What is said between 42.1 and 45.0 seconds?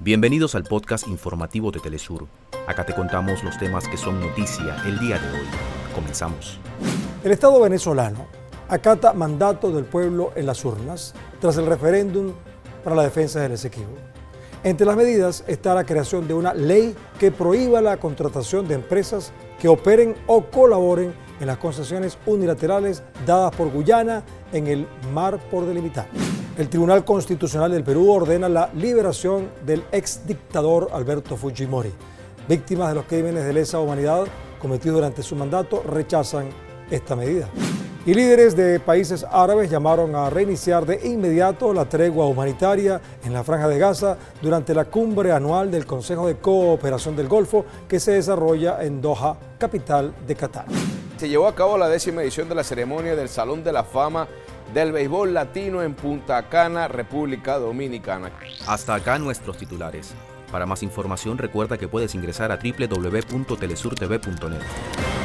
humanitaria en la franja de Gaza durante la